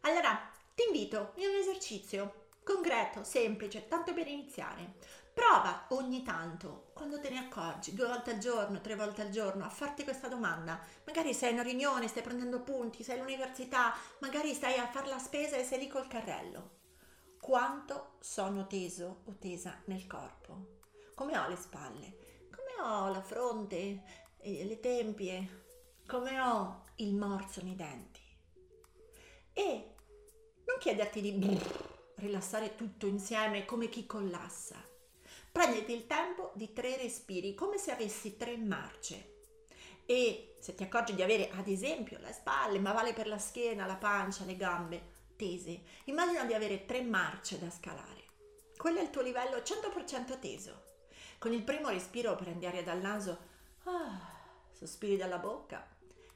Allora, 0.00 0.50
ti 0.74 0.84
invito 0.86 1.32
in 1.36 1.48
un 1.48 1.56
esercizio 1.56 2.48
concreto, 2.64 3.24
semplice, 3.24 3.88
tanto 3.88 4.12
per 4.12 4.28
iniziare. 4.28 4.94
Prova 5.32 5.86
ogni 5.90 6.22
tanto, 6.22 6.90
quando 6.94 7.20
te 7.20 7.30
ne 7.30 7.38
accorgi, 7.38 7.94
due 7.94 8.06
volte 8.06 8.32
al 8.32 8.38
giorno, 8.38 8.80
tre 8.80 8.96
volte 8.96 9.22
al 9.22 9.30
giorno, 9.30 9.64
a 9.64 9.70
farti 9.70 10.04
questa 10.04 10.28
domanda. 10.28 10.80
Magari 11.06 11.34
sei 11.34 11.50
in 11.50 11.58
una 11.58 11.64
riunione, 11.64 12.08
stai 12.08 12.22
prendendo 12.22 12.60
punti, 12.60 13.02
sei 13.02 13.18
all'università, 13.18 13.94
magari 14.20 14.54
stai 14.54 14.78
a 14.78 14.88
fare 14.88 15.08
la 15.08 15.18
spesa 15.18 15.56
e 15.56 15.64
sei 15.64 15.78
lì 15.78 15.88
col 15.88 16.08
carrello 16.08 16.78
quanto 17.40 18.16
sono 18.20 18.66
teso 18.66 19.22
o 19.24 19.36
tesa 19.38 19.80
nel 19.86 20.06
corpo, 20.06 20.80
come 21.14 21.36
ho 21.38 21.48
le 21.48 21.56
spalle, 21.56 22.48
come 22.50 22.86
ho 22.86 23.08
la 23.08 23.22
fronte, 23.22 24.28
le 24.42 24.80
tempie, 24.80 25.64
come 26.06 26.40
ho 26.40 26.84
il 26.96 27.14
morso 27.14 27.62
nei 27.62 27.76
denti. 27.76 28.20
E 29.52 29.94
non 30.64 30.78
chiederti 30.78 31.20
di 31.20 31.32
brrr, 31.32 31.88
rilassare 32.16 32.74
tutto 32.74 33.06
insieme 33.06 33.64
come 33.64 33.88
chi 33.88 34.06
collassa. 34.06 34.76
Prenditi 35.52 35.92
il 35.92 36.06
tempo 36.06 36.52
di 36.54 36.72
tre 36.72 36.96
respiri, 36.96 37.54
come 37.54 37.76
se 37.76 37.90
avessi 37.90 38.36
tre 38.36 38.56
marce. 38.56 39.38
E 40.06 40.56
se 40.60 40.74
ti 40.74 40.82
accorgi 40.82 41.14
di 41.14 41.22
avere, 41.22 41.50
ad 41.50 41.68
esempio, 41.68 42.18
le 42.18 42.32
spalle, 42.32 42.78
ma 42.78 42.92
vale 42.92 43.12
per 43.12 43.26
la 43.26 43.38
schiena, 43.38 43.86
la 43.86 43.96
pancia, 43.96 44.44
le 44.44 44.56
gambe 44.56 45.18
tese, 45.36 45.82
immagina 46.04 46.44
di 46.44 46.54
avere 46.54 46.86
tre 46.86 47.02
marce 47.02 47.58
da 47.58 47.70
scalare. 47.70 48.28
Quello 48.76 48.98
è 48.98 49.02
il 49.02 49.10
tuo 49.10 49.22
livello 49.22 49.56
100% 49.58 50.38
teso. 50.38 50.84
Con 51.38 51.52
il 51.52 51.62
primo 51.62 51.88
respiro 51.88 52.34
prendi 52.34 52.66
aria 52.66 52.82
dal 52.82 53.00
naso, 53.00 53.48
ah, 53.84 54.20
sospiri 54.72 55.16
dalla 55.16 55.38
bocca 55.38 55.86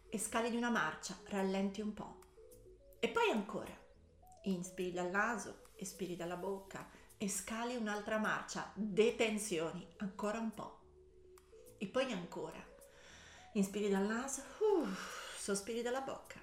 e 0.08 0.18
scali 0.18 0.50
di 0.50 0.56
una 0.56 0.70
marcia, 0.70 1.18
rallenti 1.26 1.80
un 1.80 1.92
po'. 1.92 2.18
E 3.00 3.08
poi 3.08 3.30
ancora, 3.30 3.76
inspiri 4.44 4.92
dal 4.92 5.10
naso, 5.10 5.64
espiri 5.76 6.16
dalla 6.16 6.36
bocca 6.36 6.88
e 7.16 7.28
scali 7.28 7.76
un'altra 7.76 8.18
marcia, 8.18 8.70
detenzioni, 8.74 9.86
ancora 9.98 10.38
un 10.38 10.52
po'. 10.52 10.80
E 11.78 11.86
poi 11.86 12.12
ancora, 12.12 12.62
inspiri 13.52 13.88
dal 13.88 14.06
naso, 14.06 14.42
uh, 14.58 14.86
sospiri 15.36 15.82
dalla 15.82 16.00
bocca 16.00 16.40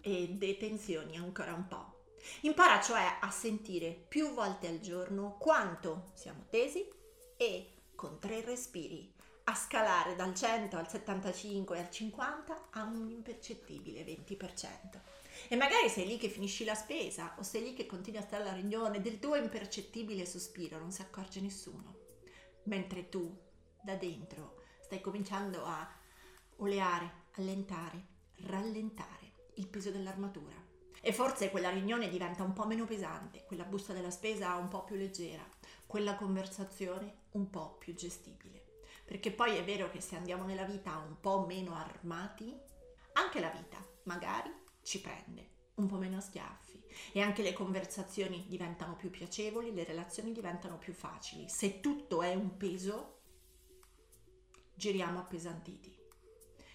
e 0.00 0.28
detenzioni 0.28 1.16
ancora 1.16 1.52
un 1.52 1.66
po'. 1.66 1.98
Impara 2.42 2.80
cioè 2.80 3.18
a 3.20 3.30
sentire 3.30 3.90
più 3.90 4.32
volte 4.32 4.68
al 4.68 4.80
giorno 4.80 5.36
quanto 5.38 6.10
siamo 6.14 6.46
tesi 6.48 6.86
e 7.36 7.82
con 7.94 8.18
tre 8.18 8.42
respiri 8.42 9.12
a 9.50 9.54
scalare 9.54 10.14
dal 10.14 10.32
100 10.32 10.76
al 10.76 10.88
75 10.88 11.76
e 11.76 11.80
al 11.80 11.90
50 11.90 12.68
a 12.70 12.84
un 12.84 13.10
impercettibile 13.10 14.04
20%. 14.04 15.00
E 15.48 15.56
magari 15.56 15.88
sei 15.88 16.06
lì 16.06 16.18
che 16.18 16.28
finisci 16.28 16.64
la 16.64 16.76
spesa 16.76 17.34
o 17.36 17.42
sei 17.42 17.62
lì 17.64 17.74
che 17.74 17.84
continui 17.84 18.20
a 18.20 18.24
stare 18.24 18.44
alla 18.44 18.52
riunione 18.52 19.00
del 19.00 19.18
tuo 19.18 19.34
impercettibile 19.34 20.24
sospiro, 20.24 20.78
non 20.78 20.92
si 20.92 21.02
accorge 21.02 21.40
nessuno. 21.40 21.96
Mentre 22.64 23.08
tu, 23.08 23.36
da 23.82 23.96
dentro, 23.96 24.62
stai 24.82 25.00
cominciando 25.00 25.64
a 25.64 25.88
oleare, 26.58 27.24
allentare, 27.32 28.06
rallentare 28.44 29.32
il 29.54 29.66
peso 29.66 29.90
dell'armatura. 29.90 30.54
E 31.00 31.12
forse 31.12 31.50
quella 31.50 31.70
riunione 31.70 32.08
diventa 32.08 32.44
un 32.44 32.52
po' 32.52 32.66
meno 32.66 32.84
pesante, 32.84 33.42
quella 33.46 33.64
busta 33.64 33.92
della 33.92 34.10
spesa 34.10 34.54
un 34.54 34.68
po' 34.68 34.84
più 34.84 34.94
leggera, 34.94 35.44
quella 35.86 36.14
conversazione 36.14 37.22
un 37.32 37.50
po' 37.50 37.78
più 37.80 37.94
gestibile. 37.94 38.69
Perché 39.10 39.32
poi 39.32 39.56
è 39.56 39.64
vero 39.64 39.90
che 39.90 40.00
se 40.00 40.14
andiamo 40.14 40.44
nella 40.44 40.62
vita 40.62 40.96
un 40.96 41.18
po' 41.18 41.44
meno 41.44 41.74
armati, 41.74 42.56
anche 43.14 43.40
la 43.40 43.50
vita 43.50 43.84
magari 44.04 44.54
ci 44.82 45.00
prende 45.00 45.48
un 45.74 45.88
po' 45.88 45.96
meno 45.96 46.20
schiaffi 46.20 46.80
e 47.12 47.20
anche 47.20 47.42
le 47.42 47.52
conversazioni 47.52 48.46
diventano 48.46 48.94
più 48.94 49.10
piacevoli, 49.10 49.74
le 49.74 49.82
relazioni 49.82 50.30
diventano 50.30 50.78
più 50.78 50.92
facili. 50.92 51.48
Se 51.48 51.80
tutto 51.80 52.22
è 52.22 52.34
un 52.34 52.56
peso, 52.56 53.22
giriamo 54.76 55.18
appesantiti 55.18 56.00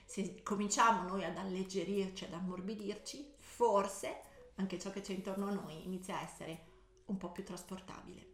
se 0.06 0.44
cominciamo 0.44 1.08
noi 1.08 1.26
ad 1.26 1.36
alleggerirci, 1.36 2.26
ad 2.26 2.34
ammorbidirci, 2.34 3.34
forse 3.38 4.22
anche 4.56 4.80
ciò 4.80 4.92
che 4.92 5.02
c'è 5.02 5.14
intorno 5.14 5.48
a 5.48 5.52
noi 5.52 5.84
inizia 5.84 6.18
a 6.18 6.22
essere 6.22 6.68
un 7.08 7.18
po' 7.18 7.32
più 7.32 7.44
trasportabile. 7.44 8.34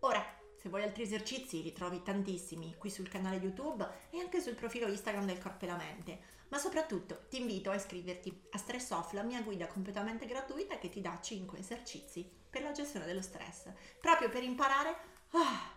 Ora, 0.00 0.22
se 0.68 0.74
vuoi 0.74 0.82
altri 0.82 1.02
esercizi, 1.04 1.62
li 1.62 1.72
trovi 1.72 2.02
tantissimi 2.02 2.74
qui 2.76 2.90
sul 2.90 3.08
canale 3.08 3.38
YouTube 3.38 3.88
e 4.10 4.20
anche 4.20 4.38
sul 4.40 4.54
profilo 4.54 4.86
Instagram 4.86 5.24
del 5.24 5.38
Corpo 5.38 5.64
e 5.64 5.68
la 5.68 5.76
Mente. 5.76 6.20
Ma 6.48 6.58
soprattutto 6.58 7.24
ti 7.30 7.40
invito 7.40 7.70
a 7.70 7.74
iscriverti 7.74 8.48
a 8.50 8.58
Stress 8.58 8.90
Off, 8.90 9.12
la 9.12 9.22
mia 9.22 9.40
guida 9.40 9.66
completamente 9.66 10.26
gratuita 10.26 10.78
che 10.78 10.90
ti 10.90 11.00
dà 11.00 11.18
5 11.18 11.58
esercizi 11.58 12.30
per 12.50 12.62
la 12.62 12.72
gestione 12.72 13.06
dello 13.06 13.22
stress, 13.22 13.70
proprio 13.98 14.28
per 14.28 14.42
imparare 14.42 14.96
ah, 15.30 15.74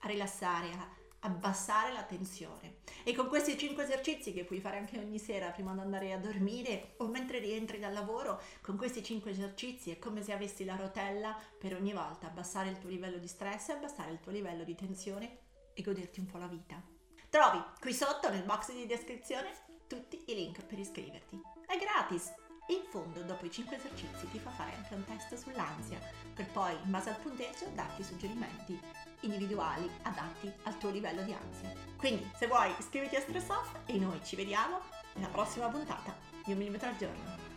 a 0.00 0.06
rilassare, 0.08 0.70
a 0.70 0.88
abbassare 1.24 1.92
la 1.92 2.02
tensione. 2.02 2.76
E 3.02 3.14
con 3.14 3.28
questi 3.28 3.58
5 3.58 3.82
esercizi 3.82 4.32
che 4.32 4.44
puoi 4.44 4.60
fare 4.60 4.78
anche 4.78 4.98
ogni 4.98 5.18
sera 5.18 5.50
prima 5.50 5.72
di 5.72 5.80
andare 5.80 6.12
a 6.12 6.18
dormire 6.18 6.94
o 6.98 7.06
mentre 7.06 7.38
rientri 7.38 7.78
dal 7.78 7.92
lavoro, 7.92 8.40
con 8.60 8.76
questi 8.76 9.02
5 9.02 9.30
esercizi 9.30 9.90
è 9.90 9.98
come 9.98 10.22
se 10.22 10.32
avessi 10.32 10.64
la 10.64 10.76
rotella 10.76 11.36
per 11.58 11.74
ogni 11.74 11.92
volta 11.92 12.26
abbassare 12.26 12.70
il 12.70 12.78
tuo 12.78 12.88
livello 12.88 13.18
di 13.18 13.28
stress, 13.28 13.70
abbassare 13.70 14.12
il 14.12 14.20
tuo 14.20 14.32
livello 14.32 14.64
di 14.64 14.74
tensione 14.74 15.38
e 15.74 15.82
goderti 15.82 16.20
un 16.20 16.26
po' 16.26 16.38
la 16.38 16.46
vita. 16.46 16.80
Trovi 17.28 17.62
qui 17.80 17.92
sotto 17.92 18.30
nel 18.30 18.44
box 18.44 18.72
di 18.72 18.86
descrizione 18.86 19.50
tutti 19.86 20.22
i 20.26 20.34
link 20.34 20.64
per 20.64 20.78
iscriverti. 20.78 21.40
È 21.66 21.76
gratis! 21.78 22.32
In 22.68 22.82
fondo, 22.88 23.20
dopo 23.22 23.44
i 23.44 23.50
5 23.50 23.76
esercizi, 23.76 24.26
ti 24.30 24.38
fa 24.38 24.48
fare 24.50 24.72
anche 24.74 24.94
un 24.94 25.04
test 25.04 25.34
sull'ansia, 25.34 25.98
per 26.32 26.46
poi, 26.46 26.74
in 26.82 26.90
base 26.90 27.10
al 27.10 27.20
punteggio, 27.20 27.66
darti 27.74 28.02
suggerimenti 28.02 28.80
individuali 29.20 29.90
adatti 30.02 30.52
al 30.64 30.76
tuo 30.78 30.90
livello 30.90 31.22
di 31.22 31.32
ansia. 31.32 31.72
Quindi, 31.96 32.30
se 32.36 32.46
vuoi, 32.46 32.74
iscriviti 32.78 33.16
a 33.16 33.20
Stress 33.20 33.48
Off 33.48 33.70
e 33.86 33.98
noi 33.98 34.20
ci 34.24 34.36
vediamo 34.36 34.80
nella 35.14 35.28
prossima 35.28 35.68
puntata 35.68 36.14
di 36.44 36.52
un 36.52 36.58
millimetro 36.58 36.88
al 36.88 36.96
giorno. 36.96 37.52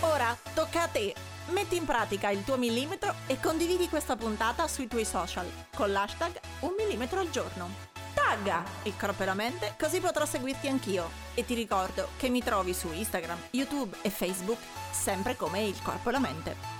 Ora 0.00 0.36
tocca 0.54 0.82
a 0.82 0.88
te! 0.88 1.14
Metti 1.50 1.76
in 1.76 1.84
pratica 1.84 2.30
il 2.30 2.44
tuo 2.44 2.56
millimetro 2.56 3.14
e 3.26 3.40
condividi 3.40 3.88
questa 3.88 4.16
puntata 4.16 4.68
sui 4.68 4.86
tuoi 4.86 5.04
social 5.04 5.50
con 5.74 5.90
l'hashtag 5.90 6.40
un 6.60 6.74
millimetro 6.76 7.20
al 7.20 7.30
giorno. 7.30 7.88
Tagga 8.14 8.62
il 8.84 8.96
corpo 8.96 9.22
e 9.22 9.26
la 9.26 9.34
mente 9.34 9.74
così 9.78 10.00
potrò 10.00 10.24
seguirti 10.24 10.68
anch'io. 10.68 11.08
E 11.34 11.44
ti 11.44 11.54
ricordo 11.54 12.08
che 12.16 12.28
mi 12.28 12.42
trovi 12.42 12.72
su 12.72 12.90
Instagram, 12.92 13.38
YouTube 13.50 13.96
e 14.02 14.10
Facebook 14.10 14.58
sempre 14.90 15.36
come 15.36 15.62
il 15.62 15.80
corpo 15.82 16.08
e 16.08 16.12
la 16.12 16.20
mente. 16.20 16.79